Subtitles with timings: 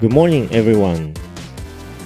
[0.00, 1.12] Good morning everyone.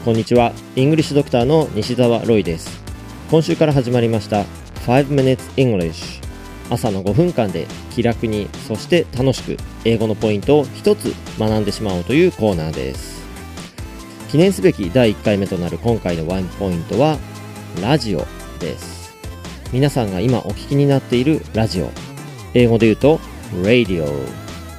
[0.05, 0.53] こんにちは。
[0.75, 2.83] イングリッシュドクターの西澤ロイです。
[3.31, 4.47] 今週から始まりました
[4.85, 6.21] 5 minutes English
[6.71, 13.23] 朝の5分間で気楽にそして楽しく英語のポイントを一つ学んでしまおうというコーナーです。
[14.29, 17.17] 記念すべき第1回目となる今回のワンポイントは
[17.81, 18.27] ラジオ
[18.59, 19.15] です。
[19.73, 21.93] 皆さんが今お聞きになっているラジオ。
[22.55, 23.21] 英語で言うと
[23.63, 24.05] radio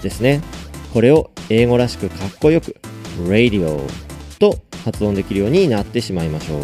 [0.02, 0.42] ですね。
[0.94, 2.76] これを英語らしくかっこよく
[3.28, 3.80] radio
[4.40, 6.62] と発音できるようになってしまいましょう。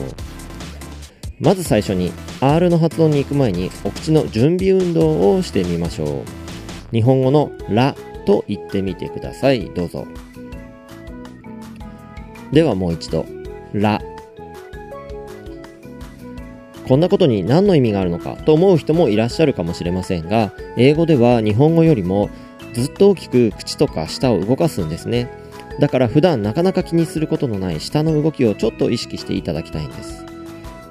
[1.40, 6.24] まず最初に R の発音に行く前にお口の準備運動をしてみましょ
[6.92, 6.96] う。
[6.96, 9.72] 日本語のラと言ってみてください。
[9.74, 10.06] どうぞ。
[12.52, 13.26] ではもう一度。
[13.74, 14.02] ラ
[16.88, 22.30] こんなことに何の意味があるのかと思う人もいらっしゃるかもしれませんが英語では日本語よりも
[22.74, 25.41] ずっと大きく口とか舌を動かすんですね。
[25.82, 30.24] だから普段なかなか気にすることのない舌の動きをちょっと意識していただきたいんです。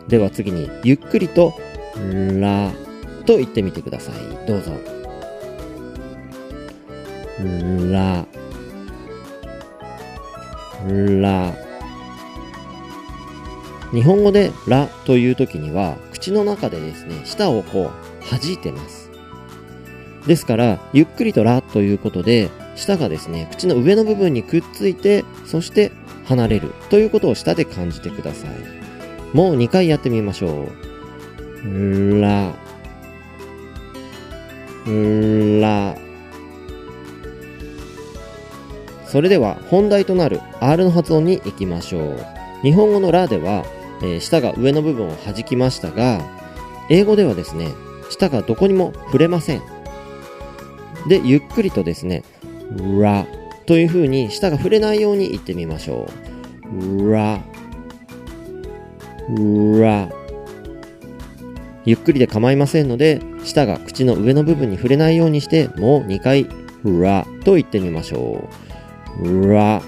[0.08, 1.54] では次にゆっくりと
[1.94, 2.72] 「ラ」
[3.24, 4.14] と言ってみてください。
[4.48, 4.72] どうぞ
[7.92, 8.26] 「ラ」
[11.22, 11.54] ラ
[13.92, 17.94] 日本語でラという時には口の中でですね舌をこう
[18.28, 19.08] 弾いてます。
[20.26, 22.50] ですからゆっくりとラということで
[22.80, 25.92] 舌がですね口の上の部分にくっついてそして
[26.24, 26.72] 離れる。
[26.90, 28.50] ということを舌で感じてください。
[29.36, 30.68] もう2回やってみましょ
[31.64, 32.20] う。
[32.20, 32.54] ラ
[35.60, 35.94] ラ
[39.06, 42.18] それでは本題となる R の発音に行きましょう。
[42.62, 43.64] 日本語のラでは、
[44.02, 46.20] えー、舌が上の部分を弾きましたが、
[46.88, 47.68] 英語ではですね、
[48.08, 49.62] 舌がどこにも触れません。
[51.08, 52.22] で、ゆっくりとですね、
[53.00, 53.26] ラ
[53.66, 56.08] という風に舌が触れないように言ってみましょ
[56.72, 57.10] う。
[57.10, 57.40] ラ、
[59.80, 60.08] ラ。
[61.84, 66.46] ゆっくりで構いませんので、舌が口の上の部分に触れないようにして、もう2回、
[66.84, 68.48] ラと言ってみましょ
[69.22, 69.48] う。
[69.48, 69.82] ら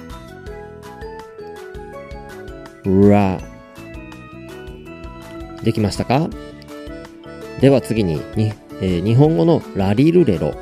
[2.84, 3.40] ら
[5.62, 6.28] できましたか？
[7.60, 10.52] では次にに、えー、日本語のラリルレロ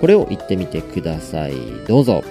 [0.00, 1.54] これを言ってみてください
[1.86, 2.22] どうぞ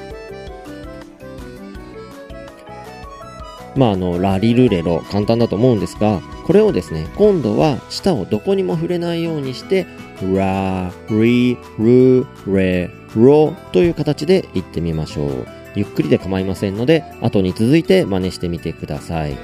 [3.75, 9.85] まああのラリルレロ簡単だと思うんですがこれをですね今度は舌をどこにも触れないようにして
[10.33, 19.37] ラリルレロという形で言ってみましょうゆっくりで構いませんので、後に続いて真似してみてください。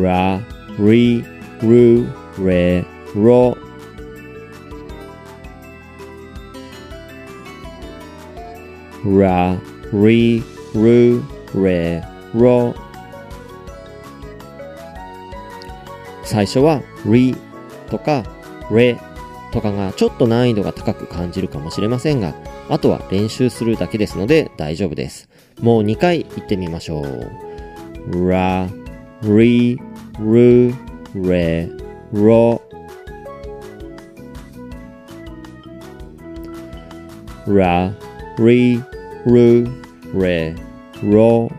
[0.00, 0.40] ラ、
[0.78, 1.24] リ、
[1.60, 2.06] ル、
[2.38, 2.84] レ、
[3.16, 3.58] ロ。
[9.04, 9.56] ラ、
[9.92, 10.42] リ、
[10.74, 11.22] ル、
[11.54, 12.74] レ、ロ。
[16.24, 17.34] 最初は、リ
[17.88, 18.24] とか、
[18.70, 18.98] レ
[19.52, 22.34] とかがちょっと難易度が高く感じるかもしれませんが、
[22.68, 25.28] あとは練習するだけですので大丈夫です。
[25.60, 28.28] もう2回言ってみましょう。
[28.28, 28.68] ラ、
[29.22, 29.78] リ、
[30.18, 30.72] ル、
[31.14, 31.68] レ、
[32.12, 32.62] ロ。
[37.46, 37.92] ラ、
[38.40, 38.82] リ、
[39.26, 39.68] ル、
[40.14, 40.54] レ、
[41.02, 41.50] ロ。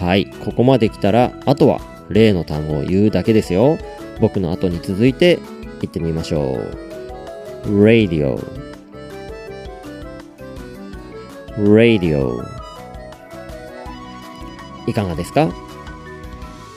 [0.00, 1.78] はい、ここまで来たら、あとは
[2.08, 3.78] 例の単語を言うだけですよ。
[4.20, 5.38] 僕の後に続いて
[5.80, 6.90] 言ってみましょう。
[7.66, 8.38] radio
[11.58, 12.42] radio
[14.86, 15.50] いかがですか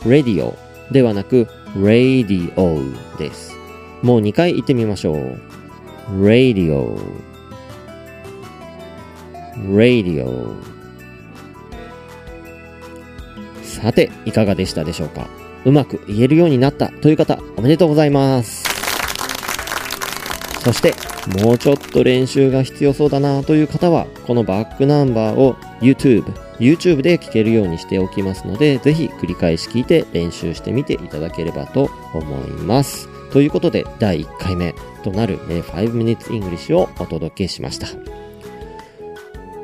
[0.03, 0.53] ？Radio
[0.91, 3.52] ではなく radio です
[4.03, 5.39] もう2回言ってみましょう。
[6.21, 6.99] Radio
[9.69, 10.53] radio
[13.63, 15.27] さていかがでしたでしょうか？
[15.65, 18.63] うまく言えるようになったという方おめでとうございます。
[20.63, 20.93] そして、
[21.41, 26.23] もうちょっと練習が必要そうだなという方は、このバックナンバーを YouTube、
[26.57, 33.09] YouTube で聴けるようにしておきますので、ぜひ繰り返し聞いて練習してみていただければと思います。
[33.33, 37.87] ということで、第1回目となる5 Minutes English をお届けしました。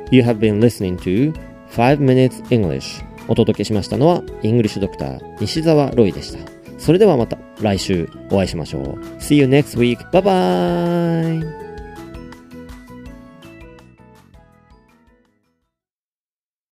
[0.10, 1.32] You have been listening to
[1.74, 6.40] 5 Minutes English お届けしましたのは、イングリッシュドクター西澤ロイでした。
[6.80, 8.84] それではまた来週お会いしましょう。
[9.20, 9.98] See you next week.
[10.10, 11.69] Bye bye!